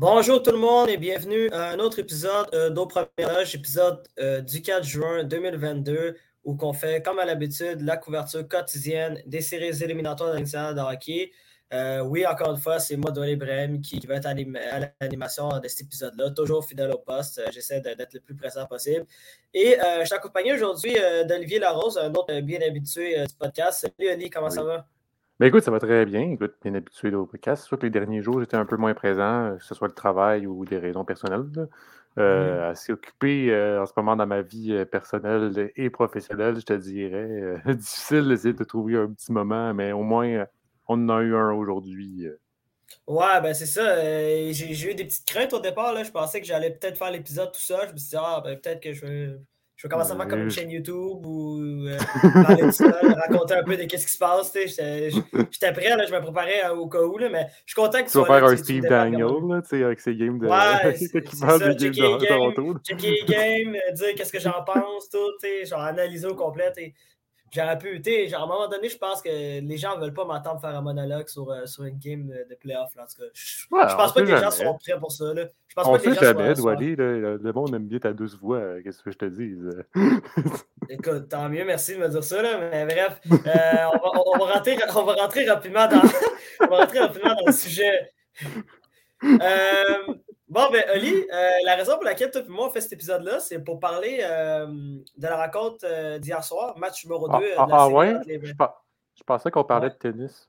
[0.00, 3.08] Bonjour tout le monde et bienvenue à un autre épisode euh, d'Au Premier
[3.54, 9.20] épisode euh, du 4 juin 2022, où on fait, comme à l'habitude, la couverture quotidienne
[9.26, 11.32] des séries éliminatoires de de hockey.
[11.72, 14.34] Euh, oui, encore une fois, c'est moi, Dolly Brem, qui, va être à
[15.00, 17.40] l'animation de cet épisode-là, toujours fidèle au poste.
[17.52, 19.06] J'essaie d'être le plus présent possible.
[19.54, 20.94] Et je suis accompagné aujourd'hui
[21.28, 23.80] d'Olivier Larose, un autre bien habitué du podcast.
[23.82, 24.86] Salut Oli, comment ça va?
[25.40, 26.32] Ben écoute, ça va très bien.
[26.32, 27.64] Écoute, bien habitué au podcast.
[27.64, 29.94] Soit que les derniers jours, j'étais un peu moins présent, euh, que ce soit le
[29.94, 31.46] travail ou des raisons personnelles.
[32.18, 32.70] Euh, mmh.
[32.70, 37.62] Assez occupé euh, en ce moment dans ma vie personnelle et professionnelle, je te dirais.
[37.74, 40.46] difficile d'essayer de trouver un petit moment, mais au moins,
[40.88, 42.26] on en a eu un aujourd'hui.
[43.06, 43.96] Ouais, ben c'est ça.
[44.50, 45.92] J'ai eu des petites craintes au départ.
[45.92, 46.02] Là.
[46.02, 47.86] Je pensais que j'allais peut-être faire l'épisode tout seal.
[47.88, 49.36] Je me suis dit, ah, ben, peut-être que je vais
[49.80, 51.96] je vais commencer à faire comme une chaîne YouTube ou euh,
[52.42, 52.84] parler de ça,
[53.28, 54.52] raconter un peu de qu'est-ce qui se passe.
[54.54, 58.04] J'étais prêt, là, je me préparais au cas où, là, mais je suis content que
[58.04, 60.48] tu sois faire un Steve Daniel là, avec ses games de.
[60.48, 62.74] Ouais, qui parle des games de Toronto.
[62.86, 66.70] Checker les games, euh, dire qu'est-ce que j'en pense, tout, genre analyser au complet.
[67.52, 70.14] J'aurais pu, tu genre, à un moment donné, je pense que les gens ne veulent
[70.14, 72.90] pas m'entendre faire un monologue sur, euh, sur une game de, playoff.
[72.96, 75.34] En tout cas, je, pense pas que les gens seront prêts pour ça.
[75.34, 75.46] Là.
[75.66, 78.36] Je pense on pas que les gens jamais, Douali, le monde aime bien ta douce
[78.38, 79.56] voix, euh, qu'est-ce que je te dis?
[80.88, 82.42] Écoute, tant mieux, merci de me dire ça.
[82.42, 83.36] Là, mais bref, euh,
[83.92, 86.02] on, va, on, va rentrer, on va rentrer rapidement dans,
[86.60, 88.10] on va rentrer rapidement dans le sujet.
[89.22, 90.09] Euh,
[90.60, 93.40] Bon, ben, Oli, euh, la raison pour laquelle toi et moi on fait cet épisode-là,
[93.40, 97.70] c'est pour parler euh, de la rencontre euh, d'hier soir, match numéro 2 ah, de
[97.70, 97.94] la ah, série.
[97.94, 98.40] ouais?
[99.14, 100.48] Je, pensais qu'on parlait de tennis.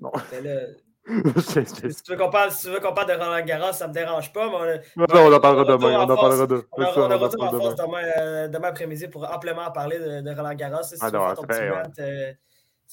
[0.00, 0.12] Non.
[0.30, 0.76] Ben
[1.38, 4.46] si tu veux qu'on parle, si parle, de Roland Garros, ça ne me dérange pas.
[4.94, 6.00] Mais on, on en parlera demain.
[6.00, 6.62] On en parlera demain.
[6.72, 10.82] On, on, retour en force demain, demain après-midi pour amplement parler de, de Roland Garros.
[10.82, 12.36] Si ah, tu non, veux ton petit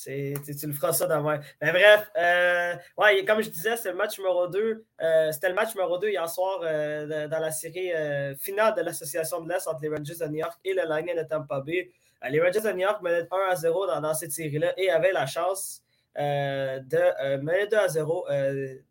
[0.03, 1.39] tu le feras ça demain.
[1.61, 4.85] Mais bref, euh, ouais, comme je disais, c'est le match numéro 2.
[5.01, 7.91] Euh, c'était le match numéro 2 hier soir euh, dans la série
[8.39, 11.23] finale de l'Association de l'Est entre les Rangers de New York et le Lightning de
[11.23, 11.91] Tampa Bay.
[12.29, 15.25] les Rangers de New York menaient 1 à 0 dans, cette série-là et avaient la
[15.25, 15.81] chance
[16.17, 18.27] de mener 2 à 0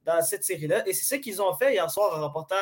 [0.04, 0.86] dans cette série-là.
[0.88, 2.56] Et c'est ce qu'ils ont fait hier soir en remportant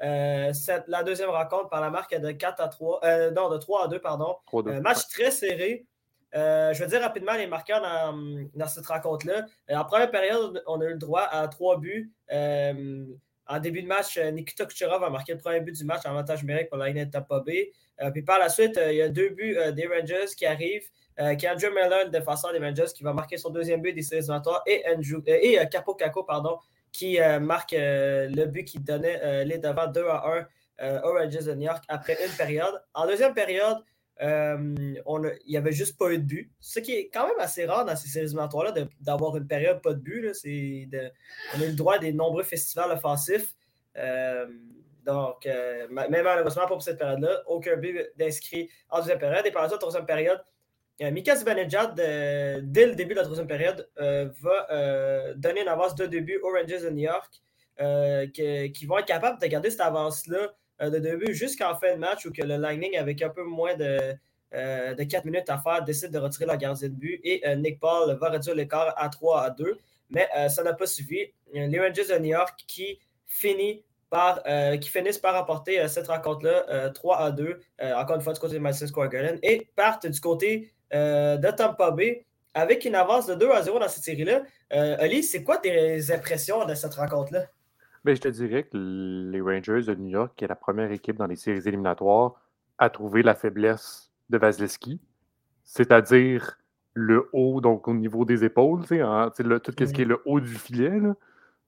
[0.00, 3.98] la deuxième rencontre par la marque de 4 à 3, non, de 3 à 2,
[3.98, 4.36] pardon.
[4.82, 5.84] match très serré.
[6.34, 9.46] Euh, je vais dire rapidement les marqueurs dans, cette rencontre-là.
[9.70, 12.12] Euh, en première période, on a eu le droit à trois buts.
[12.32, 13.04] Euh,
[13.46, 16.42] en début de match, Nikita Kucherov a marqué le premier but du match en avantage
[16.42, 19.86] numérique pour la ligne de puis par la suite, il y a deux buts des
[19.86, 20.88] Rangers qui arrivent.
[21.38, 24.18] qui Andrew Miller, le défenseur des Rangers, qui va marquer son deuxième but des séries
[24.18, 26.58] éliminatoires, et, Andrew, et Capo Caco, pardon,
[26.92, 30.46] qui marque le but qui donnait les devants 2 à
[30.80, 32.84] 1 aux Rangers de New York après une période.
[32.92, 33.78] En deuxième période,
[34.20, 36.50] euh, il n'y avait juste pas eu de but.
[36.60, 39.94] Ce qui est quand même assez rare dans ces séries éliminatoires-là d'avoir une période pas
[39.94, 40.22] de but.
[40.22, 41.10] De,
[41.54, 43.54] on a eu le droit à des nombreux festivals offensifs.
[43.96, 44.46] Euh,
[45.06, 49.46] donc, euh, même malheureusement, pour cette période-là, aucun but d'inscrit en deuxième période.
[49.46, 50.42] Et par la troisième période,
[51.00, 56.20] Mika Zibanejad, dès le début de la troisième période, va donner une avance de deux
[56.20, 57.40] buts aux Rangers de New York,
[58.34, 60.48] qui, vont être capables de garder cette avance-là euh,
[60.80, 64.14] de début jusqu'en fin de match où que le Lightning, avec un peu moins de,
[64.54, 67.56] euh, de 4 minutes à faire, décide de retirer la gardien de but et euh,
[67.56, 69.78] Nick Paul va réduire l'écart à 3 à 2.
[70.10, 71.34] Mais ça n'a pas suffi.
[71.52, 74.42] Les Rangers de New York qui, finit par,
[74.80, 77.60] qui finissent par remporter cette rencontre-là 3 à 2,
[77.94, 81.90] encore une fois du côté de Madison Square Garden, et partent du côté de Tampa
[81.90, 82.24] Bay
[82.54, 84.44] avec une avance de 2 à 0 dans cette série-là.
[84.70, 87.44] Ali, c'est quoi tes impressions de cette rencontre-là?
[88.04, 91.16] Ben, je te dirais que les Rangers de New York, qui est la première équipe
[91.16, 92.34] dans les séries éliminatoires,
[92.78, 95.00] a trouvé la faiblesse de Vasilevski,
[95.64, 96.58] c'est-à-dire
[96.94, 100.54] le haut, donc au niveau des épaules, le, tout ce qui est le haut du
[100.54, 101.00] filet,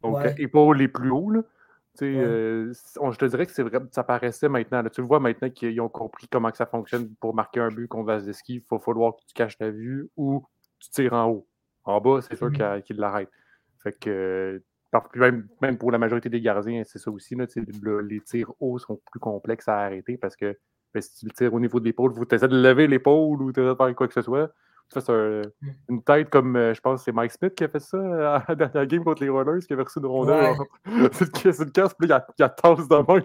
[0.02, 1.30] donc épaules les plus hauts.
[1.30, 1.42] Là.
[2.02, 4.82] Euh, je te dirais que c'est vrai, ça paraissait maintenant.
[4.84, 7.88] tu le vois maintenant qu'ils ont compris comment que ça fonctionne pour marquer un but
[7.88, 8.54] contre Vasilevski.
[8.54, 10.44] Il faut falloir que tu caches ta vue ou
[10.78, 11.46] tu tires en haut.
[11.84, 13.30] En bas, c'est sûr mmh qu'il l'arrête.
[13.82, 14.62] Fait que
[15.14, 17.34] même, même, pour la majorité des gardiens, c'est ça aussi.
[17.34, 17.46] Là,
[18.02, 20.56] les tirs hauts sont plus complexes à arrêter parce que
[20.92, 23.52] ben, si tu le tires au niveau de l'épaule, tu essaies de lever l'épaule ou
[23.52, 24.52] tu essaies de faire quoi que ce soit.
[24.92, 25.42] Tu fais mm.
[25.88, 28.44] une tête comme, euh, je pense, c'est Mike Smith qui a fait ça euh, à
[28.48, 30.56] la dernière game contre les Rollers, qui a versé une rondelle.
[31.12, 33.22] c'est une casse, puis il y a, il y a tasse de même.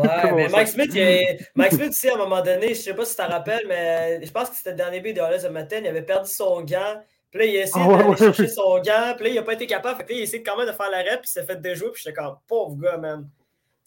[0.00, 3.04] Ouais, mais Mike Smith, il Mike Smith aussi, à un moment donné, je sais pas
[3.04, 5.48] si tu te rappelles, mais je pense que c'était le dernier but de Rollers de
[5.48, 7.00] matin, il avait perdu son gant.
[7.30, 9.52] Puis là, il a essayé ah, d'aller chercher son gant, puis là, il n'a pas
[9.52, 9.98] été capable.
[9.98, 12.02] Fait il a essayé quand même de faire l'arrêt, puis il s'est fait déjouer, puis
[12.04, 13.28] j'étais comme, pauvre gars, man.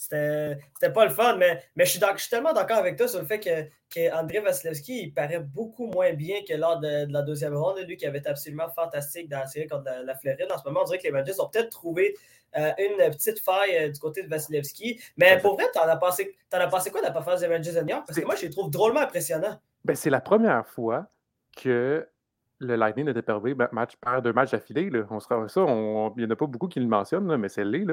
[0.01, 0.57] C'était
[0.93, 3.25] pas le fun, mais, mais je, suis je, suis tellement d'accord avec toi sur le
[3.27, 7.55] fait que, que André Vasilevski, il paraît beaucoup moins bien que lors de, la deuxième
[7.55, 7.77] ronde.
[7.87, 10.47] Lui qui avait été absolument fantastique dans la série contre la, Floride.
[10.51, 12.15] En ce moment, on dirait que les Rangers ont peut-être trouvé
[12.57, 14.99] euh, une petite faille euh, du côté de Vasilevski.
[15.17, 17.89] Mais pour vrai, t'en as pensé, en as pensé quoi de la performance des de
[17.89, 18.03] York?
[18.07, 19.59] Parce que moi, je les trouve drôlement impressionnants.
[19.85, 21.05] Ben, c'est la première fois
[21.55, 22.07] que
[22.61, 24.91] le Lightning était perdu match, par deux matchs d'affilée.
[25.09, 27.85] On sera ça, il n'y en a pas beaucoup qui le mentionnent, mais c'est l'est.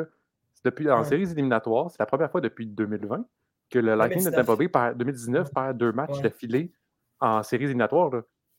[0.65, 3.25] Depuis, en séries éliminatoires, c'est la première fois depuis 2020
[3.71, 6.73] que le Lightning de Tampa Bay, par 2019, perd deux matchs d'affilée
[7.21, 8.11] en séries éliminatoires.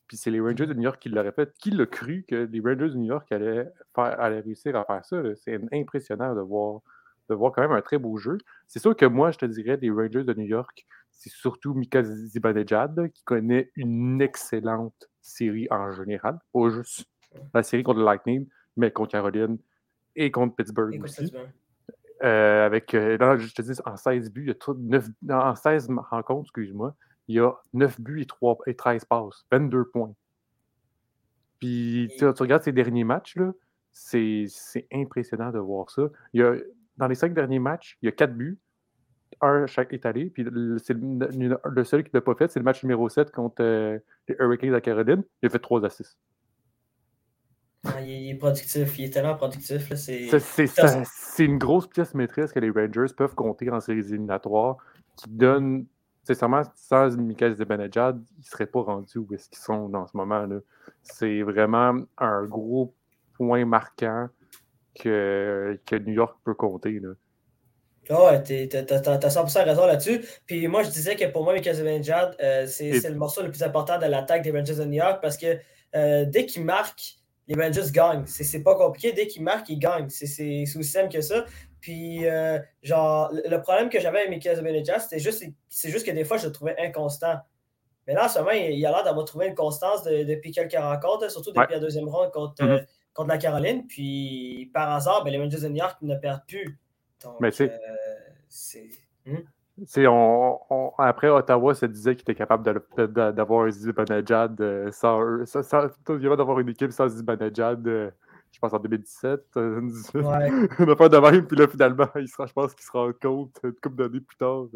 [0.06, 1.52] Puis c'est les Rangers de New York qui l'auraient fait.
[1.58, 5.22] Qui l'a cru que les Rangers de New York allaient, faire, réussir à faire ça?
[5.36, 6.80] C'est impressionnant de voir,
[7.28, 8.38] de voir quand même un très beau jeu.
[8.66, 10.86] C'est sûr que moi, je te dirais, les Rangers de New York,
[11.20, 16.38] c'est surtout Mika Zibanejad qui connaît une excellente série en général.
[16.54, 17.04] Pas juste
[17.52, 19.58] la série contre le Lightning, mais contre Caroline
[20.16, 21.30] et contre Pittsburgh aussi.
[22.22, 25.88] Euh, avec, euh, je te dis, en 16 buts, il y a 9, en 16
[26.10, 26.96] rencontres, excuse-moi,
[27.28, 30.14] il y a 9 buts et, 3, et 13 passes, 22 points.
[31.58, 33.52] Puis tu, regardes ces derniers matchs, là,
[33.92, 34.46] c'est,
[34.90, 36.08] impressionnant de voir ça.
[36.32, 36.56] Il y a,
[36.96, 38.58] dans les 5 derniers matchs, il y a 4 buts,
[39.40, 42.82] un chaque étalé, puis le, le, seul qui ne l'a pas fait, c'est le match
[42.82, 43.98] numéro 7 contre euh,
[44.28, 45.22] les Hurricanes à Caroline.
[45.42, 46.18] Il a fait 3 assists.
[47.84, 49.90] Ah, il, est productif, il est tellement productif.
[49.94, 54.76] C'est une grosse pièce maîtresse que les Rangers peuvent compter en séries éliminatoires
[55.16, 55.86] qui donne,
[56.24, 60.14] sincèrement, sans Michael Zibanejad, ils ne seraient pas rendus où est-ce qu'ils sont dans ce
[60.14, 60.46] moment.
[61.02, 62.94] C'est vraiment un gros
[63.32, 64.28] point marquant
[64.94, 67.00] que, que New York peut compter.
[67.00, 67.14] Là.
[68.08, 70.24] Ouais, t'as 100% raison là-dessus.
[70.46, 73.62] Puis moi, je disais que pour moi, Michael Zibanejad, euh, c'est le morceau le plus
[73.62, 75.58] important de l'attaque des Rangers de New York parce que
[75.94, 77.16] euh, dès qu'il marque,
[77.46, 78.24] les Rangers gagnent.
[78.26, 79.12] C'est pas compliqué.
[79.12, 80.08] Dès qu'ils marquent, ils gagnent.
[80.08, 81.44] C'est aussi simple que ça.
[81.80, 86.24] Puis, euh, genre, le problème que j'avais avec Michael Zibanejad, c'était juste, juste que des
[86.24, 87.36] fois, je le trouvais inconstant.
[88.06, 91.30] Mais là, en ce moment, il, a l'air d'avoir trouvé une constance depuis quelques rencontres,
[91.30, 92.86] surtout depuis la deuxième ronde contre, mm-hmm.
[93.14, 93.86] contre la Caroline.
[93.86, 96.78] Puis, par hasard, ben, les Rangers de New York ne perdent plus.
[97.22, 97.70] Donc, Mais c'est.
[99.26, 99.40] Euh,
[100.08, 102.82] on, après, Ottawa se disait qu'il était capable
[103.34, 108.10] d'avoir un Zibanejad euh, sans, sans, sans, d'avoir une équipe sans Zibanejad, euh,
[108.52, 109.56] je pense en 2017.
[109.56, 109.80] Euh,
[110.14, 110.68] ouais.
[110.78, 113.12] on a pas de même, puis là, finalement, il sera, je pense qu'il se rend
[113.20, 114.66] compte une couple d'années plus tard.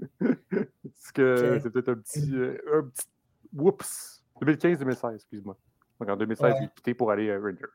[1.14, 2.32] que c'est peut-être un petit,
[2.72, 3.08] un petit.
[3.52, 4.24] Oups!
[4.40, 5.56] 2015-2016, excuse-moi.
[5.98, 7.66] Donc en 2016, il est quitté pour aller à Rangers.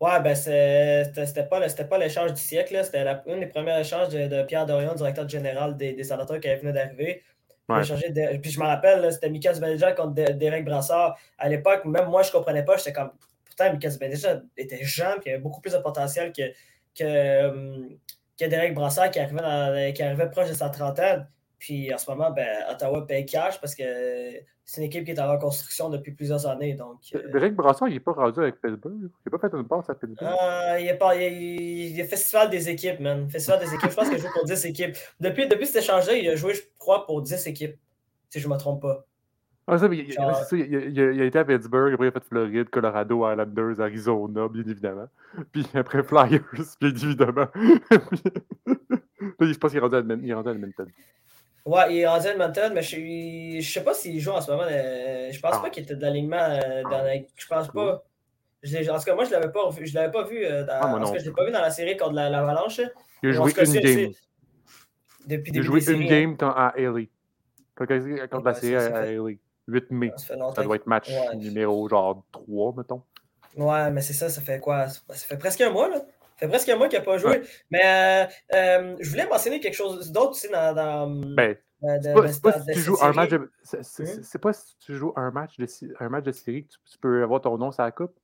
[0.00, 2.80] Ouais, ben c'était pas, pas l'échange du siècle.
[2.82, 6.72] C'était une des premières échanges de, Pierre Dorion, directeur général des, des sénateurs qui venait
[6.72, 7.22] d'arriver.
[8.42, 11.18] Puis je me rappelle, c'était Mika Zibanejad contre Derek Brassard.
[11.38, 12.76] À l'époque, même moi, je ne comprenais pas.
[12.76, 13.12] J'étais comme.
[13.44, 16.42] Pourtant, Mika Zibanejad était jeune, puis il avait beaucoup plus de potentiel que,
[16.94, 17.98] que, hum,
[18.38, 21.28] que Derek Brassard qui arrivait, qui arrivait proche de sa trentaine.
[21.60, 23.84] Puis en ce moment, ben, Ottawa paye cash parce que
[24.64, 26.72] c'est une équipe qui est en reconstruction depuis plusieurs années.
[26.72, 27.30] Donc, euh...
[27.30, 28.94] Derek Brassard, il n'est pas rendu avec Pittsburgh.
[28.98, 30.26] Il n'a pas fait une passe à Pittsburgh.
[30.26, 33.28] Euh, il, est pas, il, est, Festival des équipes, man.
[33.28, 33.90] Festival des équipes.
[33.90, 34.96] Je pense qu'il a joué pour 10 équipes.
[35.20, 37.76] Depuis, depuis cet échange-là, il a joué, je crois, pour 10 équipes.
[38.30, 39.04] Si je ne me trompe pas.
[39.66, 43.30] Ah, ça, il, ça, il, a, été à Pittsburgh, après il a fait Floride, Colorado,
[43.30, 45.08] Islanders, Arizona, bien évidemment.
[45.52, 46.40] Puis après Flyers,
[46.80, 47.46] bien évidemment.
[49.40, 50.88] je pense qu'il est rendu à Edmonton.
[51.66, 54.50] Ouais, il est rendu à Edmonton, mais je ne sais pas s'il joue en ce
[54.50, 54.64] moment.
[54.66, 55.60] Euh, je pense ah.
[55.60, 57.16] pas qu'il était de l'alignement euh, dans la...
[57.16, 58.02] Je pense pas.
[58.62, 59.86] Je en tout cas, moi, je l'avais pas vu.
[59.86, 60.80] Je l'avais pas vu euh, dans...
[60.80, 62.80] ah, parce que je l'ai pas vu dans la série contre l'Avalanche.
[63.22, 64.12] il a joué une game.
[65.26, 67.10] Depuis il a joué une game à Haley.
[67.76, 69.38] Contre la série à Haley.
[69.68, 70.12] 8 mai.
[70.16, 73.02] Ça, doit être match numéro genre 3, mettons.
[73.56, 74.88] Ouais, mais c'est ça, ça fait quoi?
[74.88, 76.02] Ça fait presque un mois, là.
[76.40, 77.42] Ça fait presque un mois qu'il n'a pas joué.
[77.70, 80.74] Mais euh, euh, je voulais mentionner quelque chose d'autre aussi dans.
[80.74, 83.50] dans ben, c'est pas, si tu joues un match de.
[83.62, 85.66] C'est pas si tu joues un match de,
[86.00, 88.14] un match de série que tu, peux avoir ton nom sur la coupe?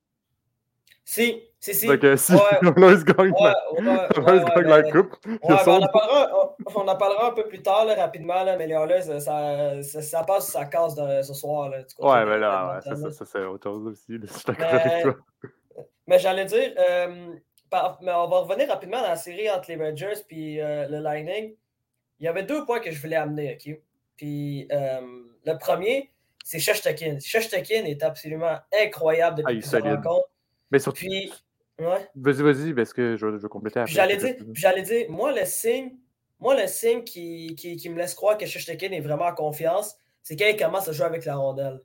[1.05, 1.87] Si, si, si.
[1.87, 2.39] Donc, si ouais.
[2.61, 3.53] Gagne, ouais,
[4.19, 5.15] ouais, la coupe.
[5.43, 8.73] on, en parlera, on, en parlera un peu plus tard, là, rapidement, là, mais les
[8.73, 11.69] Oilers, ça, ça, ça, passe ça casse de, ce soir.
[11.69, 14.19] Là, ouais, mais là, ça, ça, c'est autre chose aussi.
[14.21, 15.15] Je suis d'accord avec toi.
[16.07, 17.35] Mais j'allais dire, euh,
[17.71, 21.55] mais on va revenir rapidement dans la série entre les Rangers et euh, le Lightning.
[22.19, 23.79] Il y avait deux points que je voulais amener, OK?
[24.15, 25.01] Puis euh,
[25.45, 26.11] le premier,
[26.43, 27.19] c'est Sheshtakin.
[27.19, 30.27] Sheshtakin est absolument incroyable depuis ah, cette rencontre.
[30.71, 30.99] Mais surtout.
[30.99, 31.31] Puis,
[31.79, 32.09] ouais.
[32.15, 33.93] Vas-y, vas-y, parce que je, veux compléter après.
[33.93, 35.95] J'allais dire, j'allais dire, moi, le signe,
[36.39, 39.97] moi, le signe qui, qui, qui me laisse croire que Sheshtakin est vraiment en confiance,
[40.23, 41.81] c'est quand il commence à jouer avec la rondelle.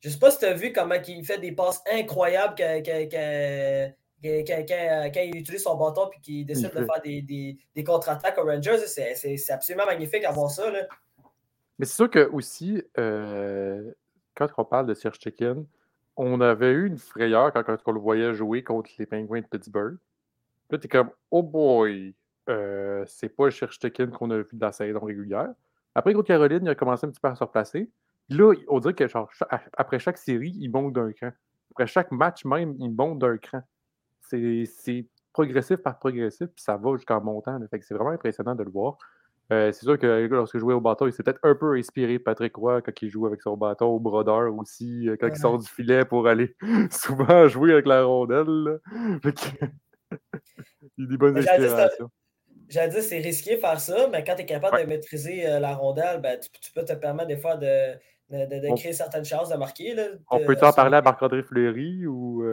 [0.00, 2.54] Je ne sais pas si tu as vu comment il fait des passes incroyables
[4.22, 8.78] quand, il utilise son bâton et qu'il décide de faire des, contre-attaques aux Rangers.
[8.86, 10.70] C'est absolument magnifique à voir ça.
[11.78, 13.90] Mais c'est sûr que aussi, euh,
[14.34, 15.64] quand on parle de Serge Chicken,
[16.16, 19.96] on avait eu une frayeur quand, on le voyait jouer contre les Penguins de Pittsburgh.
[20.68, 22.14] Là, tu es comme, oh boy,
[22.50, 25.48] euh, c'est pas le Serge Chicken qu'on a vu dans la saison régulière.
[25.94, 27.90] Après, contre Caroline, il a commencé un petit peu à se replacer.
[28.28, 29.04] Là, on dirait que
[29.76, 31.30] après chaque série, il monte d'un cran.
[31.72, 33.62] Après chaque match même, il monte d'un cran.
[34.30, 37.58] C'est progressif par progressif, puis ça va jusqu'en montant.
[37.70, 38.98] c'est vraiment impressionnant de le voir.
[39.52, 42.18] Euh, c'est sûr que lorsque je jouais au bâton, il s'est peut-être un peu inspiré
[42.18, 45.36] de Patrick Roy quand il joue avec son bâton au brodeur aussi, euh, quand il
[45.36, 46.54] sort du filet pour aller
[46.90, 48.78] souvent jouer avec la rondelle.
[50.98, 52.10] il a des bonnes inspirations.
[52.68, 55.58] J'allais dire, c'est risqué de faire ça, mais quand tu es capable de maîtriser euh,
[55.58, 57.94] la rondelle, ben, tu, peux te permettre des fois de,
[58.30, 59.94] de, créer certaines chances de marquer.
[59.94, 62.44] Là, on peut en parler à Marc-André Fleury ou.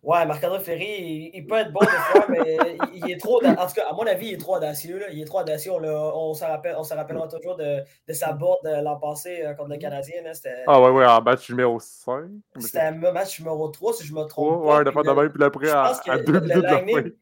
[0.00, 2.56] Ouais, Marc-André Ferry, il, peut être bon des fois, mais
[2.94, 3.44] il, est trop.
[3.44, 5.02] En tout cas, à mon avis, il est trop audacieux.
[5.10, 5.72] Il est trop audacieux.
[5.72, 9.76] On, on se rappelle, rappellera toujours de, de sa bourde l'an passé euh, contre le
[9.76, 10.22] Canadien.
[10.68, 12.26] ah ouais, ouais, en match numéro 5.
[12.58, 14.62] C'était un match numéro 3, si je me trompe.
[14.62, 17.14] Ouais, pas, ouais, de même, puis après, à, à deux minutes de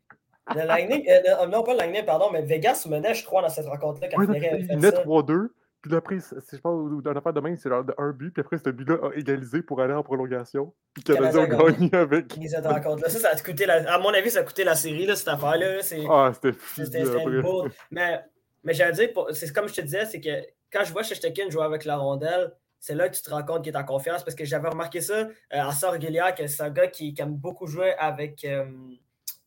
[0.54, 3.66] Le Lightning, euh, non pas le Lightning, pardon, mais Vegas menait, je crois, dans cette
[3.66, 4.08] rencontre-là.
[4.08, 5.48] Quand ouais, il, il 3-2.
[5.86, 8.96] Puis après, je pense, dans l'affaire de même, c'est un but, puis après, ce but-là
[9.02, 10.74] a égalisé pour aller en prolongation.
[10.92, 12.32] Puis Canadien a gagné avec.
[12.48, 13.94] Ça, ça a coûté la...
[13.94, 15.78] À mon avis, ça a coûté la série, là, cette affaire-là.
[16.10, 17.70] Ah, c'était C'était une bourde.
[17.90, 18.20] Mais,
[18.64, 21.62] mais j'allais dire, c'est comme je te disais, c'est que quand je vois Shestekin jouer
[21.62, 24.34] avec la rondelle, c'est là que tu te rends compte qu'il est en confiance parce
[24.34, 27.94] que j'avais remarqué ça euh, en sort que c'est un gars qui, aime beaucoup jouer
[27.94, 28.44] avec.
[28.44, 28.64] Euh,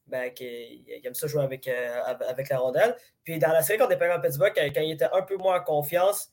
[0.09, 2.95] ben, qui, aime ça jouer avec, euh, avec la rondelle.
[3.23, 5.59] Puis dans la série contre les Penguins Pittsburgh, quand, quand, il était un peu moins
[5.59, 6.31] en confiance,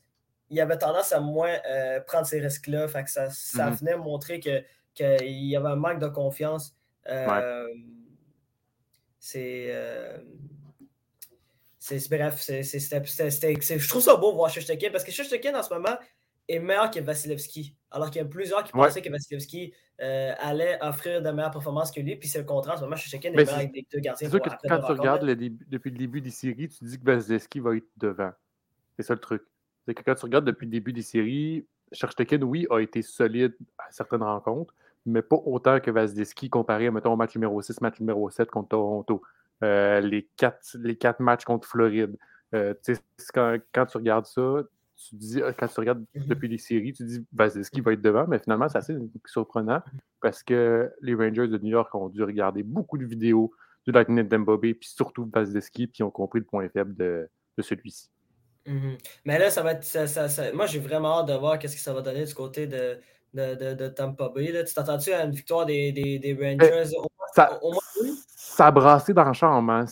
[0.49, 2.87] il avait tendance à moins euh, prendre ces risques-là.
[2.87, 3.79] Fait que ça, ça mm-hmm.
[3.79, 4.63] venait montrer qu'il
[4.95, 6.75] y avait un manque de confiance.
[7.07, 7.67] Euh,
[9.19, 9.73] c'est.
[12.09, 15.97] bref, c'est, je trouve ça beau voir Shoshtekin parce que Shoshtekin en ce moment
[16.47, 17.75] est meilleur que Vasilevski.
[17.91, 21.91] Alors qu'il y a plusieurs qui pensaient que Vasilevski euh, allait offrir de meilleures performances
[21.91, 22.15] que lui.
[22.15, 22.75] Puis c'est le contraire.
[22.75, 24.27] En ce moment, Shoshtekin est meilleur avec des deux gardiens.
[24.27, 27.59] C'est sûr que quand tu regardes depuis le début des séries, tu dis que Vasilevski
[27.59, 28.31] va être devant.
[28.95, 29.43] C'est ça le truc.
[29.85, 33.55] C'est que quand tu regardes depuis le début des séries, Shoshtekin, oui, a été solide
[33.77, 34.73] à certaines rencontres,
[35.05, 38.69] mais pas autant que Vasilevski comparé, mettons, au match numéro 6, match numéro 7 contre
[38.69, 39.21] Toronto.
[39.63, 42.15] Euh, les, quatre, les quatre matchs contre Floride.
[42.53, 42.73] Euh,
[43.33, 44.63] quand, quand, tu regardes ça,
[44.97, 46.25] tu dis, euh, quand tu regardes mhm.
[46.25, 49.81] depuis les séries, tu dis Vasilevski va être devant, mais finalement, c'est assez surprenant
[50.21, 53.51] parce que les Rangers de New York ont dû regarder beaucoup de vidéos
[53.85, 58.09] du Lightning Dembobe, puis surtout Vasilevski, puis ont compris le point faible de, de celui-ci.
[58.65, 58.97] Mhm.
[59.25, 59.83] Mais là, ça va être.
[59.83, 62.99] Ça, moi, j'ai vraiment hâte de voir qu'est-ce que ça va donner du côté de,
[63.33, 64.51] de, de, de Tampa Bay.
[64.51, 64.63] Là.
[64.63, 67.73] Tu t'attends-tu à une victoire des, des, des Rangers au, ça, au,
[68.35, 69.85] Ça a brassé dans le champ, hein,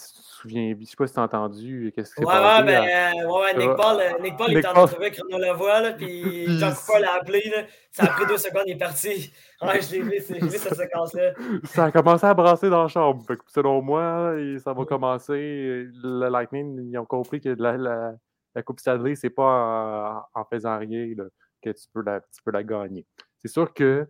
[0.49, 2.63] souviens, je sais pas si tu as entendu qu'est-ce qui s'est ouais, passé.
[2.63, 6.45] Ouais, ben, ouais, Nick Paul, euh, Nick Paul est en avec Renaud Lavoie, là, puis
[6.59, 9.31] Jean Cooper l'a appelé, là, ça a pris deux secondes, il est parti.
[9.61, 11.33] Ouais, je l'ai vu, vu cette séquence-là.
[11.63, 13.25] Ça a commencé à brasser dans la chambre.
[13.47, 15.87] selon moi, ça va commencer.
[16.03, 18.13] Le Lightning, ils ont compris que la, la,
[18.53, 21.25] la Coupe Stanley, c'est pas en, faisant rien là,
[21.61, 23.05] que tu peux, la, tu peux la gagner.
[23.39, 24.07] C'est sûr que,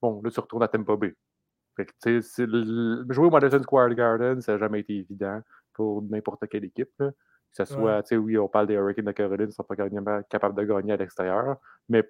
[0.00, 1.14] bon, là, tu retournes à Tampa Bay.
[1.76, 2.20] Fait que,
[3.12, 5.40] jouer au Madison Square Garden, ça n'a jamais été évident
[5.72, 6.92] pour n'importe quelle équipe.
[6.98, 7.12] Que
[7.52, 9.76] ce soit, tu sais, oui, on parle des Hurricanes de Caroline, ils ne sont pas
[9.76, 11.56] capables de gagner à l'extérieur.
[11.88, 12.02] Mais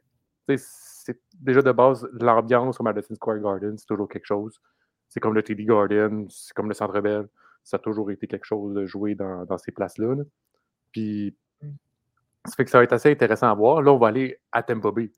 [0.56, 4.60] c'est déjà de base, l'ambiance au Madison Square Garden, c'est toujours quelque chose.
[5.08, 7.28] C'est comme le TD Garden, c'est comme le Centre Bell.
[7.64, 10.16] Ça a toujours été quelque chose de jouer dans, dans ces places-là.
[10.90, 11.68] Puis, mmh.
[12.46, 13.82] ça fait que ça va être assez intéressant à voir.
[13.82, 15.12] Là, on va aller à Tampa Bay.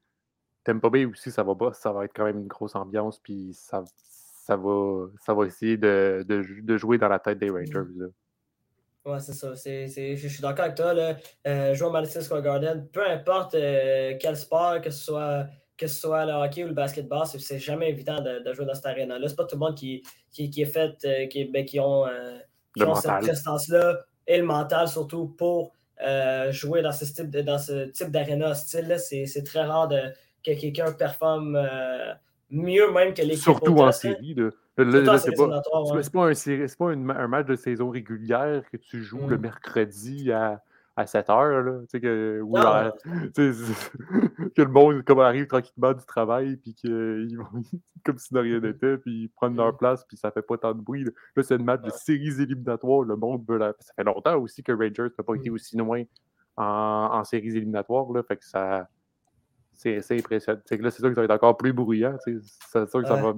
[0.64, 3.18] Tampa Bay aussi, ça va, ça va être quand même une grosse ambiance.
[3.20, 7.50] Puis, ça, ça, va, ça va essayer de, de, de jouer dans la tête des
[7.50, 7.54] mmh.
[7.54, 7.92] Rangers.
[7.96, 8.06] Là.
[9.04, 9.52] Ouais, c'est ça.
[9.54, 10.94] je suis d'accord avec toi.
[10.94, 11.16] Là.
[11.46, 15.46] Euh, jouer au Madison Square Garden, peu importe euh, quel sport, que ce soit
[15.76, 18.86] que ce soit le hockey ou le basketball, c'est jamais évident de, jouer dans cette
[18.86, 19.18] arène-là.
[19.26, 22.06] C'est pas tout le monde qui, qui, qui est fait, euh, qui, ben, qui ont,
[22.76, 25.72] qui ont cette prestance-là et le mental surtout pour
[26.50, 28.96] jouer dans ce type, dans ce type d'aréna hostile.
[28.98, 30.00] C'est très rare de,
[30.44, 31.60] que quelqu'un performe
[32.50, 33.42] mieux même que l'équipe.
[33.42, 34.34] Surtout en série.
[34.34, 35.62] De c'est pas,
[36.12, 39.40] pas, un, un, match de saison régulière que tu joues le mm.
[39.40, 40.62] mercredi à,
[40.96, 41.62] à 7 heures.
[41.62, 41.98] Là, que,
[44.56, 47.62] que le monde comme, arrive tranquillement du travail, puis qu'ils vont
[48.04, 49.78] comme si de rien n'était, puis ils prennent leur mm.
[49.78, 51.04] place, puis ça fait pas tant de bruit.
[51.04, 53.02] Là, c'est un match de séries éliminatoires.
[53.02, 53.74] Le monde veut la...
[53.78, 55.54] Ça fait longtemps aussi que Rangers n'a pas été mm.
[55.54, 56.02] aussi loin
[56.56, 58.10] en, en séries éliminatoires.
[58.12, 58.88] Là, fait que ça
[59.76, 60.60] c'est impressionnant.
[60.64, 62.16] C'est là, c'est sûr que ça va être encore plus bruyant.
[62.24, 63.34] C'est sûr que ça va.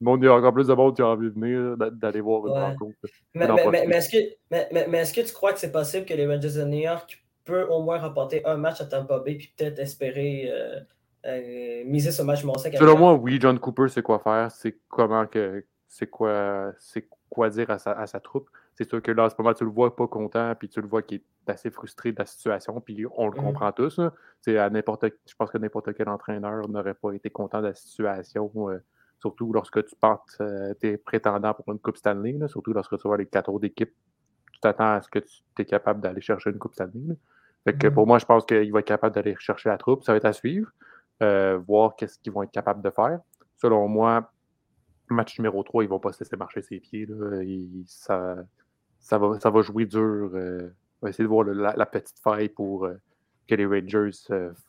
[0.00, 2.20] Le monde, il y a encore plus de monde qui a envie de venir, d'aller
[2.20, 2.96] voir une rencontre.
[3.34, 4.18] Mais, mais, mais, est-ce que,
[4.50, 7.68] mais, est que, tu crois que c'est possible que les Rangers de New York peuvent
[7.70, 10.80] au moins remporter un match à Tampa Bay puis peut-être espérer euh,
[11.26, 15.26] euh, miser ce match sec Selon moi, oui, John Cooper sait quoi faire, c'est comment
[15.26, 18.48] que c'est quoi c'est quoi dire à sa, à sa troupe.
[18.74, 20.86] C'est sûr que là, en ce moment, tu le vois pas content, puis tu le
[20.86, 23.44] vois qui est assez frustré de la situation, puis on le mm.
[23.44, 23.98] comprend tous.
[23.98, 24.10] À
[24.46, 28.78] je pense que n'importe quel entraîneur n'aurait pas été content de la situation, euh,
[29.20, 33.16] surtout lorsque tu portes euh, tes prétendants pour une Coupe Stanley, surtout lorsque tu vois
[33.16, 33.92] les quatre autres équipes,
[34.52, 37.16] tu t'attends à ce que tu es capable d'aller chercher une Coupe Stanley.
[37.64, 37.94] Fait que mm.
[37.94, 40.04] pour moi, je pense qu'il va être capable d'aller chercher la troupe.
[40.04, 40.70] Ça va être à suivre,
[41.22, 43.20] euh, voir qu'est-ce qu'ils vont être capables de faire.
[43.56, 44.30] Selon moi,
[45.08, 47.06] match numéro 3, ils ne vont pas se laisser marcher ses pieds.
[47.06, 47.42] Là.
[47.86, 48.36] ça,
[49.00, 50.30] ça va, ça va jouer dur.
[50.34, 50.70] Euh,
[51.00, 52.88] on va essayer de voir la, petite faille pour
[53.46, 54.10] que les Rangers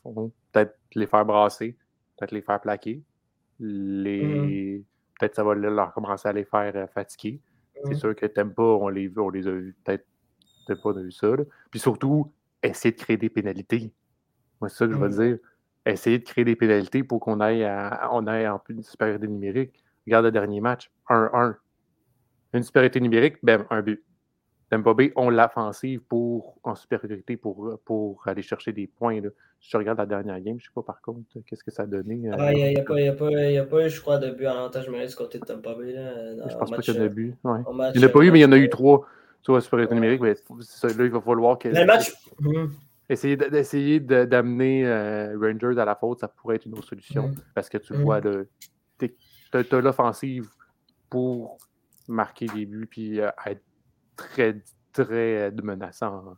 [0.02, 0.32] font.
[0.52, 1.76] Peut-être les faire brasser,
[2.16, 3.02] peut-être les faire plaquer.
[3.60, 4.78] Les...
[4.78, 4.84] Mm-hmm.
[5.18, 7.40] Peut-être ça va leur commencer à les faire fatiguer.
[7.84, 7.98] C'est mm-hmm.
[7.98, 8.26] sûr que
[8.58, 10.04] on les, on les a vus, peut-être
[10.82, 11.28] pas vu ça.
[11.70, 13.92] Puis surtout, essayer de créer des pénalités.
[14.60, 15.28] Moi, c'est ça que je veux mm-hmm.
[15.28, 15.38] dire.
[15.86, 17.66] Essayer de créer des pénalités pour qu'on aille,
[18.10, 19.82] on aille en plus de supériorité numérique.
[20.06, 21.54] Regarde le dernier match, 1-1.
[22.52, 24.02] Une supériorité numérique, ben, un but.
[24.70, 29.20] Tampa Bay ont l'offensive pour, en supériorité pour, pour aller chercher des points.
[29.20, 29.30] Là.
[29.60, 31.82] Si je regarde la dernière game, je ne sais pas par contre qu'est-ce que ça
[31.82, 32.28] a donné.
[32.28, 32.84] Euh, ah, il n'y a, a,
[33.64, 35.92] pas eu, je crois, de but en avantage du côté de Tampa Bay.
[35.92, 37.34] Là, je pense pas qu'il y en a eu.
[37.42, 37.58] Ouais.
[37.94, 39.04] il n'y en a pas eu, mais il y en a eu trois
[39.42, 40.20] sur la supériorité numérique.
[40.20, 41.68] Mais ça, là, il va falloir que.
[41.68, 42.12] Le match.
[42.38, 42.70] Mhm.
[43.08, 47.26] Essayer d'amener euh, Rangers à la faute, ça pourrait être une autre solution.
[47.26, 47.34] Mhm.
[47.56, 49.10] Parce que tu vois, tu
[49.52, 50.48] as, l'offensive
[51.10, 51.58] pour
[52.06, 53.62] marquer des buts puis euh, être
[54.28, 54.54] très,
[54.92, 56.36] très euh, menaçant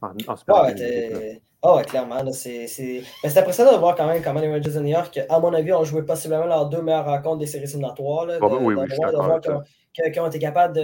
[0.00, 2.20] en, en, en Super ouais, oh, ouais, clairement.
[2.32, 5.72] C'est impressionnant de voir quand même comment les Rangers de New York, à mon avis,
[5.72, 8.26] ont joué possiblement leurs deux meilleures rencontres des séries éliminatoires.
[8.26, 10.74] Là, de, oui, oui, de, voir qu'ils ont, été capables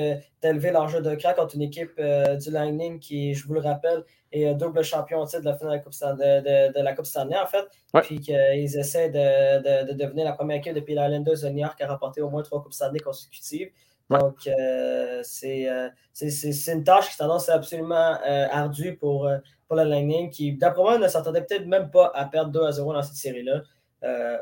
[0.42, 3.60] d'élever leur jeu de crack contre une équipe euh, du Lightning qui, je vous le
[3.60, 7.06] rappelle, est euh, double champion de la finale de la Coupe, de, de, la coupe
[7.06, 7.66] Stanley, en fait.
[8.02, 12.22] Puis qu'ils essaient de, devenir la première équipe depuis l'Islanders de New York à remporter
[12.22, 13.70] au moins trois Coupes Stanley consécutives.
[14.10, 19.30] Donc, euh, euh, c'est une tâche qui s'annonce absolument euh, ardue pour,
[19.68, 22.72] pour le Lightning, qui, d'après moi, ne s'attendait peut-être même pas à perdre 2 à
[22.72, 23.62] 0 dans cette série-là.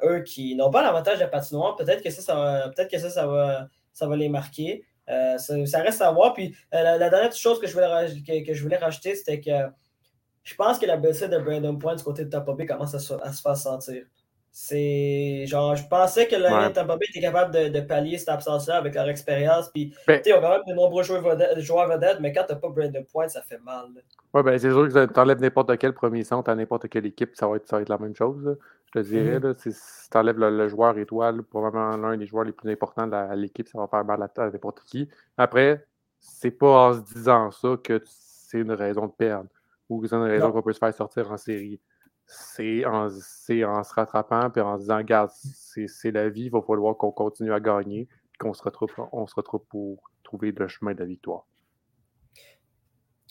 [0.04, 3.26] eux qui n'ont pas l'avantage de patinoire, peut-être que ça, ça, peut que ça, ça,
[3.26, 4.85] va, ça va les marquer.
[5.07, 6.33] Ça, reste à voir.
[6.33, 9.70] Puis, la, dernière chose que je voulais, que je voulais rajouter, c'était que
[10.44, 13.16] je pense que la blessure de Brandon Point du côté de Tampa Bay commence à,
[13.22, 14.04] à se faire sentir.
[14.50, 16.72] C'est genre, je pensais que le ouais.
[16.72, 19.68] Tampa Bay était capable de, de pallier cette absence-là avec leur expérience.
[19.68, 22.32] Puis, ben, tu sais, on a quand même de nombreux joueurs vedettes, joueurs vedettes mais
[22.32, 23.87] quand t'as pas Brandon Point, ça fait mal.
[24.34, 27.37] Ouais, ben, c'est sûr que tu enlèves n'importe quel premier centre à n'importe quelle équipe,
[27.37, 28.56] ça va être, ça va être la même chose.
[28.87, 29.70] Je te dirais, mm-hmm.
[29.70, 33.68] si tu enlèves le, joueur étoile, probablement l'un des joueurs les plus importants de l'équipe,
[33.68, 35.08] ça va faire mal à, n'importe qui.
[35.37, 35.84] Après,
[36.18, 39.50] c'est pas en se disant ça que c'est une raison de perdre
[39.88, 41.80] ou que c'est une raison qu'on peut se faire sortir en série
[42.28, 46.60] c'est en, en, se rattrapant et en se disant, regarde, c'est la vie, il va
[46.60, 48.06] falloir qu'on continue à gagner,
[48.38, 51.46] qu'on se retrouve, on se retrouve pour trouver le chemin de la victoire.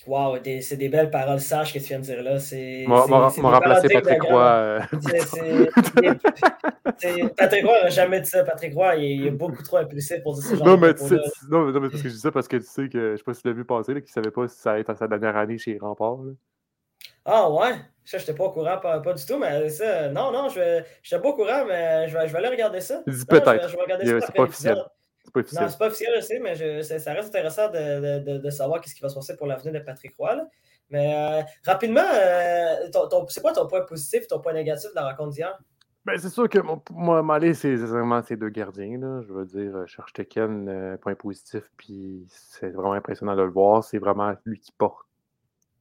[0.05, 2.39] Wow, c'est des belles paroles sages que tu viens de dire là.
[2.39, 2.86] C'est.
[2.88, 4.41] M'a remplacé Patrick Roy.
[4.41, 4.79] Euh.
[7.36, 8.43] Patrick Roy n'a jamais dit ça.
[8.43, 10.93] Patrick Roy, il, est beaucoup trop impulsif pour dire ce genre non, mais
[11.49, 13.17] non, non, mais parce que je dis ça parce que tu sais que je ne
[13.17, 14.95] sais pas si tu l'as vu passer, qu'il ne savait pas si ça allait être
[14.95, 16.19] sa dernière année chez Rempart.
[17.25, 17.75] Ah ouais?
[18.08, 21.22] Ça, je n'étais pas au courant, pas, du tout, mais ça, non, non, je n'étais
[21.22, 23.02] pas au courant, mais je vais, je vais aller regarder ça.
[23.06, 23.67] Peut-être.
[23.67, 24.26] Je, vais regarder ça.
[24.26, 24.82] C'est pas officiel.
[25.26, 25.63] C'est pas officiel.
[25.63, 28.82] Non, c'est pas officiel, je sais, mais je, ça reste intéressant de, de, de savoir
[28.86, 30.36] ce qui va se passer pour l'avenir de Patrick Roy.
[30.36, 30.48] Là.
[30.89, 32.89] Mais euh, rapidement, euh,
[33.28, 35.60] c'est quoi ton point positif ton point négatif de la rencontre d'hier?
[36.06, 36.60] Ben, c'est sûr que
[36.91, 38.98] moi, Malé, c'est vraiment ces deux gardiens.
[38.98, 39.22] Là.
[39.28, 43.84] Je veux dire, cherche Tekken, euh, point positif, puis c'est vraiment impressionnant de le voir.
[43.84, 45.07] C'est vraiment lui qui porte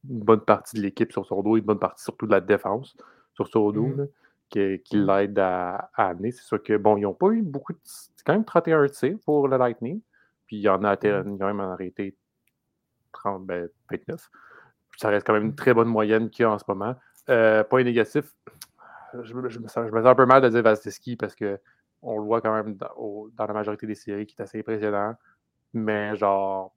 [0.09, 2.95] une bonne partie de l'équipe sur son dos, une bonne partie surtout de la défense
[3.33, 4.07] sur son dos, mmh.
[4.49, 5.05] qui, qui mmh.
[5.05, 6.31] l'aide à, amener.
[6.31, 7.79] C'est sûr que, bon, ils n'ont pas eu beaucoup de.
[7.83, 10.01] C'est quand même 31 tirs pour le Lightning.
[10.47, 11.37] Puis il y en a, mmh.
[11.37, 12.15] même arrêté
[13.13, 14.29] 30, ben, 29.
[14.97, 16.95] Ça reste quand même une très bonne moyenne qu'il y a en ce moment.
[17.29, 18.33] Euh, point négatif,
[19.21, 21.59] je, me sens, un peu mal de dire Vasilevski parce que
[22.01, 25.15] on le voit quand même dans, dans, la majorité des séries qui est assez impressionnant.
[25.73, 26.76] Mais genre,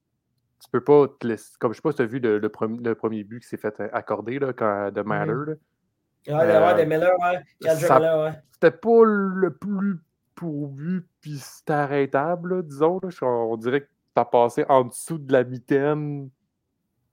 [0.61, 1.55] tu peux pas te laisser.
[1.59, 3.79] Comme je sais pas si tu as vu le, le, premier but qui s'est fait
[3.81, 5.27] euh, accorder là, quand, de Miller.
[5.27, 5.55] Là.
[6.29, 7.43] Ouais, euh, de Miller, ouais.
[8.53, 9.99] C'était pas le plus
[10.35, 13.01] pourvu, puis c'était arrêtable, disons.
[13.03, 13.09] Là.
[13.23, 16.29] On dirait que tu as passé en dessous de la mitaine,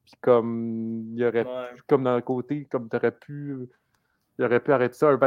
[0.04, 1.46] puis comme il y aurait
[1.88, 3.70] comme dans le côté, comme tu aurais pu.
[4.40, 5.10] Il aurait pu arrêter ça.
[5.10, 5.20] Un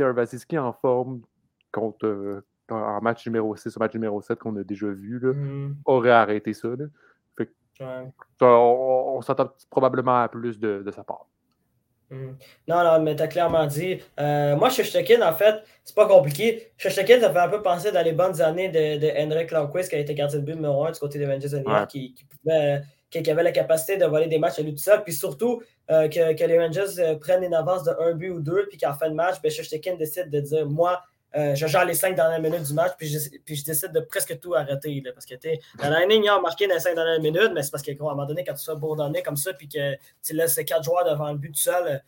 [0.00, 1.22] un Vasilski en forme
[1.72, 5.76] contre en match numéro 6 ou match numéro 7 qu'on a déjà vu, là, mm.
[5.84, 6.68] aurait arrêté ça.
[6.68, 6.86] Là.
[8.40, 11.26] On, s'attend probablement à plus de, de sa part.
[12.10, 12.30] Mm.
[12.68, 13.98] Non, non, mais t'as clairement dit.
[14.18, 16.72] Euh, moi, Shoshtekin, en fait, c'est pas compliqué.
[16.76, 19.96] Shoshtekin, ça fait un peu penser dans les bonnes années de, de Henrik Lundqvist, qui
[19.96, 22.14] a été gardien de but numéro 1 du côté des Rangers de New York, qui,
[23.10, 25.02] qui, avait la capacité de voler des matchs à lui tout seul.
[25.04, 28.40] Puis surtout, euh, que, que, les Rangers euh, prennent une avance de un but ou
[28.40, 29.50] deux, puis qu'en fin de match, ben,
[29.98, 31.00] décide de dire Moi,
[31.36, 34.00] euh, je gère les cinq dernières minutes du match, puis je, puis je décide de
[34.00, 35.02] presque tout arrêter.
[35.04, 35.34] Là, parce que
[35.78, 37.96] la ligne, ils ont marqué dans les cinq dernières minutes, mais c'est parce qu'à un
[37.96, 41.30] moment donné, quand tu sois bourdonné comme ça, puis que tu laisses quatre joueurs devant
[41.30, 42.02] le but tout seul,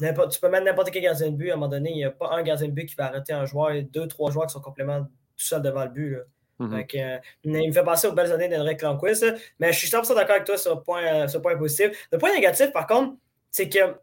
[0.00, 1.50] tu peux mettre n'importe quel gardien de but.
[1.50, 3.32] À un moment donné, il n'y a pas un gardien de but qui va arrêter
[3.32, 6.18] un joueur et deux, trois joueurs qui sont complètement tout seuls devant le but.
[6.60, 7.00] Mm-hmm.
[7.00, 9.26] Euh, il me fait penser aux belles années d'Henrik Lundqvist.
[9.58, 12.08] Mais je suis 100% d'accord avec toi sur le point, euh, sur point positif.
[12.10, 13.16] Le point négatif, par contre,
[13.50, 13.96] c'est que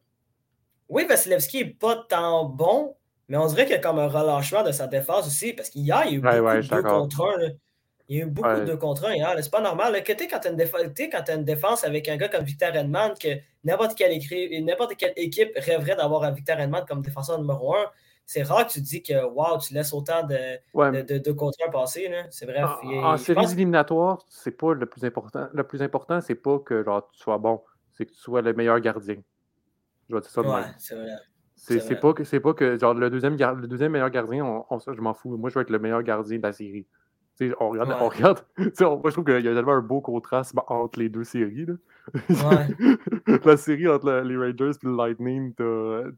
[0.90, 2.96] oui, Vasilevski n'est pas tant bon,
[3.28, 5.86] mais on dirait qu'il y a comme un relâchement de sa défense aussi, parce qu'il
[5.86, 7.50] y a eu beaucoup de 2 contre 1.
[8.10, 9.34] Il y a eu beaucoup de 2 contre 1 hier.
[9.42, 9.94] C'est pas normal.
[9.94, 13.96] Là, que quand tu as, une défense avec un gars comme Victor Edman, que n'importe
[13.96, 17.78] quelle, quelle, équipe rêverait d'avoir un Victor Edman comme défenseur numéro 1,
[18.26, 20.58] c'est rare que tu te dis que wow, tu laisses autant de,
[21.02, 22.12] de, de, contre 1 passer.
[22.32, 22.64] C'est vrai.
[22.64, 25.48] En, séries éliminatoires, c'est pas le plus important.
[25.54, 27.62] Le plus important, c'est pas que genre, tu sois bon,
[27.94, 29.16] c'est que tu sois le meilleur gardien.
[30.10, 31.12] Je vais dire ça ouais, c'est vrai.
[31.62, 35.14] C'est pas que pas que genre le deuxième, le deuxième meilleur gardien, on, je m'en
[35.14, 35.38] fous.
[35.38, 36.88] Moi, je veux être le meilleur gardien de la série.
[37.60, 38.40] on regarde, on regarde.
[38.58, 41.68] moi, je trouve qu'il y a tellement un beau contraste entre les deux séries.
[41.68, 41.76] Là.
[43.46, 45.54] la série entre les Rangers et le Lightning,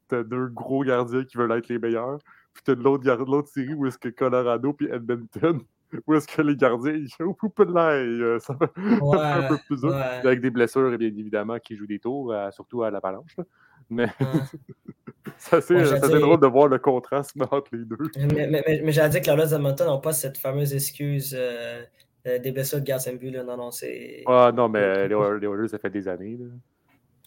[0.08, 2.20] t'as deux gros gardiens qui veulent être les meilleurs.
[2.54, 5.60] Puis t'as l'autre série où est-ce que Colorado et Edmonton,
[6.08, 8.40] où est-ce que les gardiens ils jouent peu de l'air.
[8.40, 8.72] Ça, fait
[9.20, 9.94] un peu plus dur.
[9.94, 13.36] Avec des blessures, bien évidemment, qui jouent des tours, surtout à l'avalanche.
[13.94, 14.08] Mais
[15.38, 15.76] c'est assez,
[16.20, 17.98] drôle de voir le contraste entre les deux.
[18.34, 21.84] Mais, mais, mais, j'ai dit que les Edmonton n'ont pas cette fameuse excuse euh,
[22.28, 23.32] euh, des blessures de Garcin but.
[23.32, 24.24] Non, non, c'est.
[24.26, 26.38] Ah non, mais les Oilers, ça fait des années.
[26.40, 26.46] Là.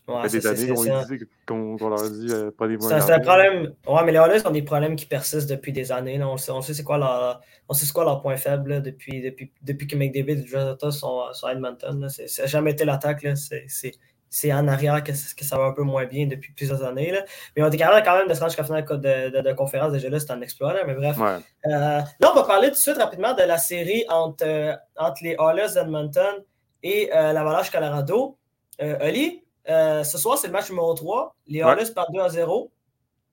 [0.08, 3.72] Ouais, ça fait des années qu'on qu leur dit euh, pas des C'est un problème.
[3.86, 6.18] Ouais, mais les Oilers ont des problèmes qui persistent depuis des années.
[6.18, 6.28] Là.
[6.28, 9.52] On sait, on sait c'est quoi leur, on sait quoi leur point faible depuis, depuis,
[9.62, 12.08] depuis que McDavid et sont, sont à Edmonton.
[12.08, 13.26] Ça n'a jamais été l'attaque.
[13.34, 13.92] C'est
[14.28, 17.12] c'est en arrière que, que, ça va un peu moins bien depuis plusieurs années.
[17.12, 17.20] Là.
[17.54, 19.92] Mais on était capable quand même de se rendre jusqu'à la finale de, de, conférence.
[19.92, 20.74] Déjà là, c'est un exploit.
[20.84, 21.16] mais bref.
[21.18, 25.22] Euh, là, on va parler tout de suite rapidement de la série entre, euh, entre
[25.22, 26.44] les Oilers d'Edmonton
[26.82, 28.36] et euh, l'Avalanche Colorado.
[28.78, 31.34] Oli, ce soir, c'est le match numéro 3.
[31.46, 32.70] Les Oilers partent 2 à 0.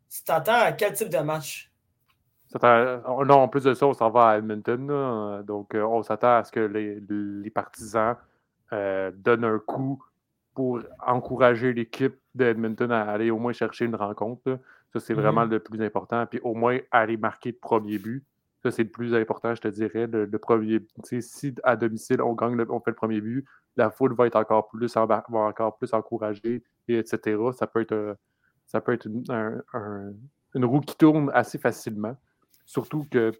[0.09, 1.69] Tu t'attends à quel type de match?
[2.61, 5.43] Non, en plus de ça, on s'en va à Edmonton.
[5.45, 8.15] donc, on s'attend à ce que les, les partisans
[8.71, 10.01] donnent un coup
[10.53, 14.59] pour encourager l'équipe d'Edmonton à aller au moins chercher une rencontre.
[14.91, 15.49] Ça, c'est vraiment mm-hmm.
[15.49, 16.25] le plus important.
[16.25, 18.23] Puis au moins aller marquer le premier but.
[18.63, 20.07] Ça, c'est le plus important, je te dirais.
[20.07, 20.79] Le, premier,
[21.19, 24.69] si à domicile, on gagne, on fait le premier but, la foule va être encore
[24.69, 27.37] plus, va encore plus encouragée, et etc.
[27.57, 28.17] Ça peut être,
[28.65, 32.15] ça peut être une roue qui tourne assez facilement.
[32.65, 33.33] Surtout que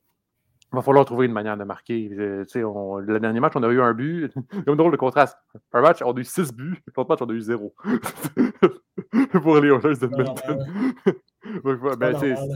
[0.76, 2.10] va falloir trouver une manière de marquer.
[2.12, 4.32] Euh, on, le dernier match, on a eu un but.
[4.54, 5.38] Il y a un drôle de contraste.
[5.72, 6.82] Un match, on a eu six buts.
[6.96, 7.74] L'autre match, on a eu zéro.
[9.42, 10.60] Pour les Oilers de Milton.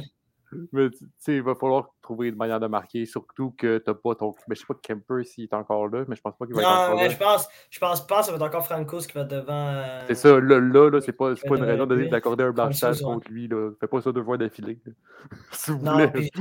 [0.71, 0.88] Mais
[1.27, 4.33] il va falloir trouver une manière de marquer, surtout que tu n'as pas ton.
[4.47, 6.62] Mais je sais pas Kemper s'il est encore là, mais je pense pas qu'il va
[6.62, 7.10] être encore là.
[7.10, 9.67] Je pense, je pense pas ça va être encore Franco qui va être devant.
[9.67, 13.29] Euh, c'est ça, là, là, là c'est pas, pas une raison d'accorder un blanchage contre
[13.29, 13.47] lui.
[13.47, 13.71] Là.
[13.79, 14.79] Fais pas ça deux fois d'affilée.
[15.51, 16.07] si vous voulez.
[16.07, 16.31] Puis,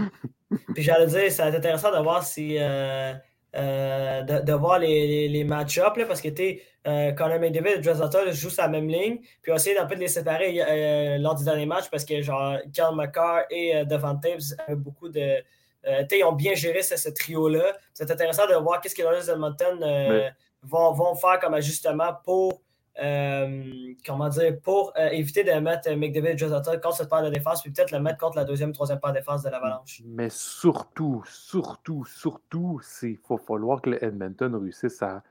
[0.75, 2.57] puis j'allais dire, ça va être intéressant de voir si.
[2.61, 3.15] Euh,
[3.57, 8.51] euh, de, voir les, les, match-ups, parce que tu euh, Conor McDavid et Dresser jouent
[8.51, 11.35] sur la même ligne, puis on va essayer d'un peu de les séparer euh, lors
[11.35, 15.43] du dernier match parce que genre Karl McCarr et Devant Taves avaient beaucoup de.
[15.85, 17.77] ils ont bien géré ce, trio-là.
[17.93, 20.31] C'est intéressant de voir qu'est-ce que les Oilers de
[20.63, 22.66] vont, vont, faire comme ajustement pour euh,
[22.99, 27.71] comment dire, pour euh, éviter de mettre McDavid Josata contre cette paire de défense, puis
[27.71, 30.03] peut-être le mettre contre la deuxième, troisième paire de défense de l'Avalanche.
[30.07, 35.23] Mais surtout, surtout, surtout, il va falloir que le Edmonton réussisse à,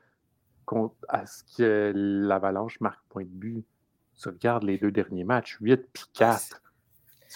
[1.09, 3.65] à ce que l'Avalanche marque point de but.
[4.21, 6.61] Tu regardes les deux derniers matchs, 8 puis 4.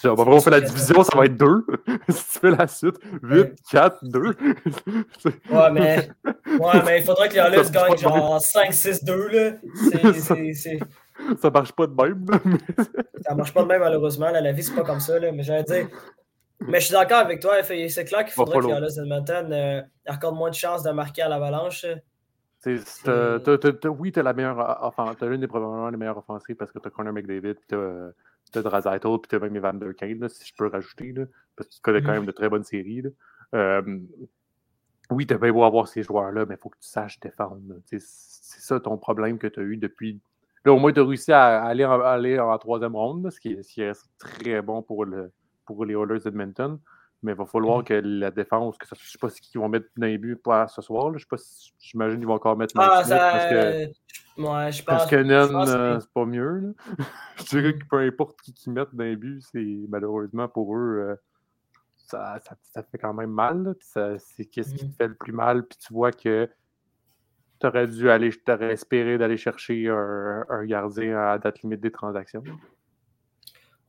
[0.00, 1.66] Si on fait la division, ça va être 2.
[2.08, 4.20] si tu fais la suite, 8, 4, 2.
[4.20, 4.34] ouais,
[5.72, 9.28] mais, ouais, mais il faudrait que les Oilers gagnent genre 5, 6, 2.
[9.28, 9.52] Là.
[11.38, 12.24] Ça marche pas de même.
[12.26, 12.84] Mais...
[13.26, 14.30] ça marche pas de même, malheureusement.
[14.30, 15.18] la vie, c'est pas comme ça.
[15.18, 15.32] Là.
[15.32, 15.88] Mais j'allais dire.
[16.60, 17.62] Mais je suis d'accord avec toi.
[17.62, 21.20] C'est clair qu'il faudrait que les Oilers Edmonton euh, accordent moins de chances de marquer
[21.20, 21.84] à l'avalanche.
[22.64, 24.78] oui, tu as la meilleure.
[24.80, 27.56] Enfin, tu as l'une des probablement les meilleures offensives parce que tu as Connor McDavid,
[27.68, 28.12] tu as
[28.50, 31.24] t'as Drazaitl, puis t'as même Evan Durkane, si je peux rajouter, là,
[31.56, 32.14] parce que tu connais quand mm.
[32.14, 33.02] même de très bonnes séries.
[33.54, 34.00] Euh,
[35.10, 37.60] oui, tu bien beau avoir ces joueurs-là, mais il faut que tu saches défendre.
[37.84, 40.20] C'est ça ton problème que tu as eu depuis.
[40.64, 43.52] Là, au moins, tu as réussi à aller en, aller en troisième ronde, ce, qui,
[43.80, 45.32] est très bon pour, le,
[45.64, 46.78] pour les Oilers d'Edmonton.
[47.22, 47.84] Mais il va falloir mm.
[47.84, 50.18] que la défense, que ça, je ne sais pas ce qu'ils vont mettre dans les
[50.18, 51.12] buts pour ce soir.
[51.12, 53.18] Je sais pas si, j'imagine qu'ils vont encore mettre ah, ça...
[53.18, 53.86] parce que,
[54.42, 56.74] ouais, je pense, parce que euh, c'est pas mieux.
[57.38, 61.08] je dirais que peu importe qui, qui mettent dans les buts, c'est malheureusement pour eux,
[61.08, 61.16] euh,
[61.96, 62.40] ça,
[62.72, 63.74] ça, fait quand même mal.
[63.80, 64.96] C'est qu'est-ce qui te mm.
[64.98, 66.48] fait le plus mal, puis tu vois que
[67.60, 71.90] tu aurais dû aller, t'aurais espéré d'aller chercher un, un, gardien à date limite des
[71.92, 72.42] transactions.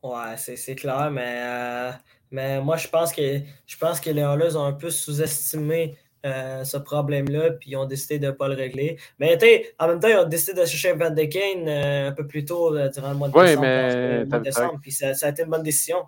[0.02, 1.92] Ouais, c'est clair, mais euh,
[2.32, 6.64] mais moi, je pense que je pense que les Oilers ont un peu sous-estimé euh,
[6.64, 8.98] ce problème-là, puis ils ont décidé de ne pas le régler.
[9.18, 9.38] Mais
[9.78, 12.44] en même temps, ils ont décidé de chercher Van de Kane euh, un peu plus
[12.44, 13.62] tôt euh, durant le mois de oui, décembre.
[13.62, 14.24] Mais...
[14.24, 15.98] mois de décembre puis ça, ça, a été une bonne décision.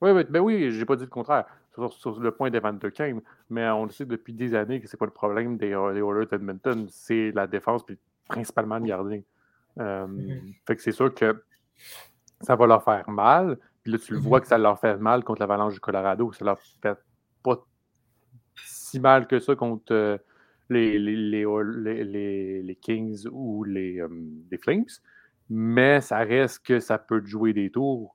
[0.00, 1.46] Oui, oui, ben oui, j'ai pas dit le contraire
[1.90, 4.96] sur, le point d'Evan de Kane, mais on le sait depuis des années que c'est
[4.96, 9.20] pas le problème des, des Oilers d'Edmonton, c'est la défense, puis principalement le gardien.
[9.76, 10.54] Mm-hmm.
[10.66, 11.44] Fait que c'est sûr que
[12.40, 13.58] ça va leur faire mal.
[13.82, 14.42] Puis là, tu le vois mhm.
[14.42, 16.32] que ça leur fait mal contre l'Avalanche du Colorado.
[16.32, 16.98] Ça leur fait
[17.42, 17.64] pas
[18.90, 20.18] si mal que ça contre euh,
[20.68, 24.08] les, les, les, Kings ou les, euh,
[24.60, 24.84] Flames.
[25.48, 28.14] Mais ça reste que ça peut te jouer des tours.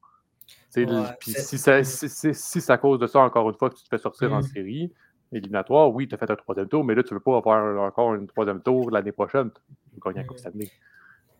[0.73, 3.89] puis si, ça, si, c'est à cause de ça, encore une fois, que tu te
[3.89, 4.43] fais sortir en mhm.
[4.43, 4.93] série
[5.31, 7.86] éliminatoire, oui, tu as fait un troisième tour, mais là, tu ne veux pas avoir
[7.88, 9.49] encore un troisième tour l'année prochaine.
[9.93, 10.69] Tu gagner cette année.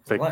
[0.08, 0.24] Fait que,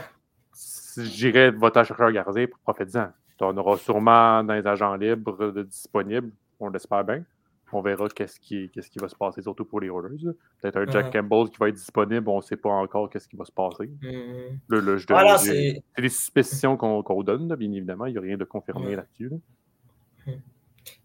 [1.04, 6.32] j'irais voter chercher un gardien pour profiter-en on aura sûrement dans les agents libres disponibles,
[6.60, 7.24] on l'espère bien.
[7.72, 10.34] On verra qu'est-ce qui, qu'est-ce qui va se passer, surtout pour les Oilers.
[10.62, 13.36] Peut-être un Jack Campbell qui va être disponible, on ne sait pas encore qu'est-ce qui
[13.36, 13.90] va se passer.
[14.02, 15.38] Mm-hmm.
[15.38, 15.84] c'est...
[16.02, 18.06] des suspicions qu'on, donne, bien évidemment.
[18.06, 19.32] Il n'y a rien de confirmé là-dessus.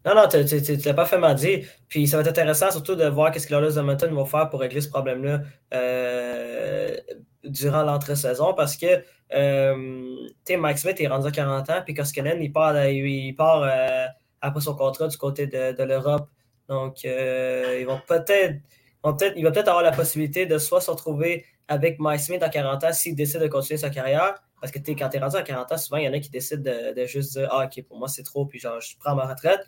[0.05, 0.37] Non, non, tu
[0.85, 1.63] l'as pas fait mal dit.
[1.87, 4.49] Puis ça va être intéressant surtout de voir qu'est-ce que les de Mountain vont faire
[4.49, 5.41] pour régler ce problème-là
[5.73, 6.95] euh,
[7.43, 12.51] durant l'entre-saison parce que euh, Mike Smith est rendu à 40 ans, puis Koskinen, il
[12.51, 14.05] part, il part euh,
[14.41, 16.29] après son contrat du côté de, l'Europe.
[16.69, 18.55] Donc, euh, ils vont peut-être,
[19.03, 22.49] peut il va peut-être avoir la possibilité de soit se retrouver avec Mike Smith à
[22.49, 24.35] 40 ans s'il décide de continuer sa carrière.
[24.61, 26.29] Parce que quand tu es rendu à 40 ans, souvent, il y en a qui
[26.29, 29.25] décident de, juste dire Ah, ok, pour moi, c'est trop, puis genre, je prends ma
[29.25, 29.59] retraite.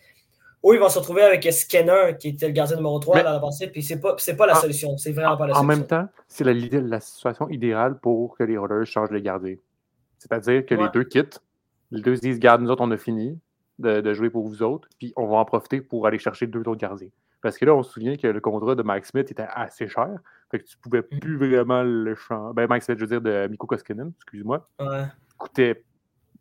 [0.63, 3.67] Ou ils vont se retrouver avec Skinner, qui était le gardien numéro 3 dans la
[3.71, 4.97] puis c'est pas, pas la solution.
[4.97, 5.63] C'est vraiment pas la solution.
[5.63, 9.55] En même temps, c'est la, la, situation idéale pour que les Rollers changent les gardiens.
[10.17, 11.41] C'est-à-dire que les deux quittent,
[11.91, 13.39] les deux se disent Garde, nous autres, on a fini
[13.79, 16.75] de, jouer pour vous autres, puis on va en profiter pour aller chercher deux autres
[16.75, 17.09] gardiens.
[17.41, 20.17] Parce que là, on se souvient que le contrat de Mike Smith était assez cher,
[20.49, 21.19] fait que tu pouvais mm.
[21.19, 22.53] plus vraiment le changer.
[22.55, 24.67] Ben, Mike Smith, je veux dire, de Miko Koskinen, excuse-moi.
[24.79, 25.05] Ouais.
[25.37, 25.83] Coûtait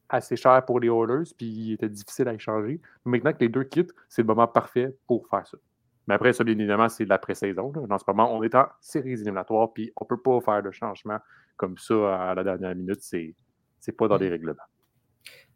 [0.08, 2.80] assez cher pour les Oilers, puis il était difficile à échanger.
[3.04, 5.58] Maintenant que les deux quittent, c'est le moment parfait pour faire ça.
[6.06, 7.72] Mais après, ça, bien évidemment, c'est de la pré-saison.
[7.90, 10.70] En ce moment, on est en série éliminatoire, puis on ne peut pas faire de
[10.70, 11.18] changement
[11.56, 13.00] comme ça à la dernière minute.
[13.00, 13.34] C'est,
[13.80, 14.62] c'est pas dans les règlements.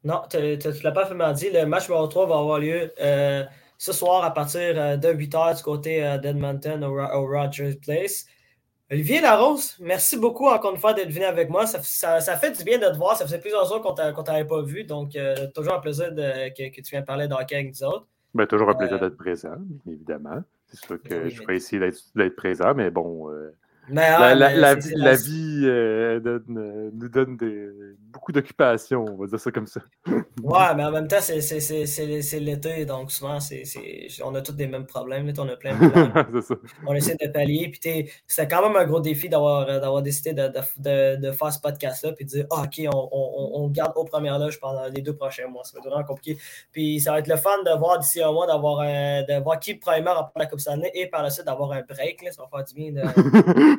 [0.04, 1.50] Non, tu ne l'as pas fait dit.
[1.50, 3.44] Le match numéro 3 va avoir lieu euh,
[3.76, 7.76] ce soir à partir euh, de 8 h du côté euh, d'Edmonton au, au Rogers
[7.80, 8.26] Place.
[8.92, 11.64] Olivier Larose, merci beaucoup encore une fois d'être venu avec moi.
[11.64, 13.16] Ça, ça, fait du bien de te voir.
[13.16, 14.83] Ça faisait plusieurs jours qu'on ne t'avait pas vu.
[14.83, 18.06] Donc, euh, toujours un plaisir de, que, que, tu viennes parler d'hockey avec nous autres.
[18.35, 19.56] Ben, toujours un plaisir euh, d'être présent,
[19.87, 20.42] évidemment.
[20.66, 21.80] C'est sûr que je vais essayer
[22.16, 23.54] d'être présent, mais bon, euh,
[23.92, 27.37] la, vie, euh, euh, nous donne
[28.12, 29.80] beaucoup d'occupations, on va dire ça comme ça.
[30.06, 33.38] ouais, mais en même temps, c'est l'été, donc souvent,
[34.24, 35.32] on a tous des mêmes problèmes.
[35.38, 36.42] on a plein de problèmes.
[36.86, 37.68] on essaie de pallier.
[37.68, 42.24] Puis c'est quand même un gros défi d'avoir euh, décidé de, faire ce podcast-là et
[42.24, 43.08] de dire ah, OK, on,
[43.54, 45.64] on, garde au premier loge pendant les deux prochains mois.
[45.64, 46.38] Ça va être vraiment compliqué.
[46.72, 49.74] Puis ça va être le fun de voir d'ici un mois, d'avoir de voir qui
[49.74, 52.24] premièrement remporte la Coupe Stanley et par la suite d'avoir un break.
[52.30, 53.00] ça va faire du bien de.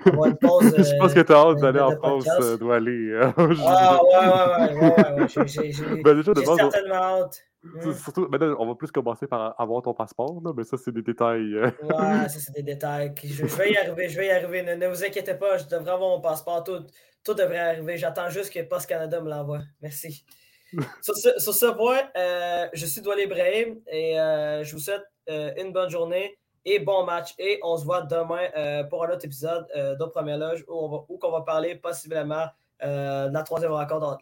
[0.06, 3.12] je pense que tu as hâte d'aller en France, euh, doit aller.
[3.12, 5.28] Euh, ah, ouais, ouais, ouais.
[5.28, 5.72] J'ai
[6.04, 7.44] ben, certainement hâte.
[8.04, 11.02] Surtout, maintenant, on va plus commencer par avoir ton passeport, là, mais ça, c'est des
[11.02, 11.54] détails.
[11.56, 11.72] Euh.
[11.84, 13.14] Ouais, ça, c'est des détails.
[13.24, 14.64] Je, vais y arriver, je vais y arriver.
[14.64, 16.64] Ne, vous inquiétez pas, je devrais avoir mon passeport.
[16.64, 16.86] Tout,
[17.24, 17.98] tout devrait arriver.
[17.98, 19.62] J'attends juste que Post Canada me l'envoie.
[19.82, 20.26] Merci.
[21.02, 25.04] sur, ce, sur, ce, point, euh, je suis Doual Ibrahim et euh, je vous souhaite
[25.28, 27.34] une bonne journée et bon match.
[27.40, 30.74] Et on se voit demain euh, pour un autre épisode euh, de Première Loge où
[30.74, 32.46] on va, où on va parler possiblement
[32.84, 34.18] euh, la troisième rencontre,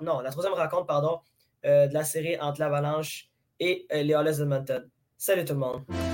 [0.00, 1.20] non, la troisième rencontre, pardon,
[1.64, 3.28] de la série entre l'Avalanche
[3.58, 4.88] et les Hollis Edmonton.
[5.16, 6.05] Salut tout le monde.